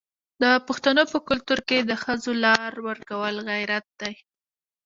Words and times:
د 0.41 0.43
پښتنو 0.67 1.03
په 1.11 1.17
کلتور 1.27 1.59
کې 1.69 1.77
د 1.81 1.91
ښځو 2.03 2.31
لار 2.45 2.71
ورکول 2.87 3.35
غیرت 3.49 3.85
دی. 4.01 4.13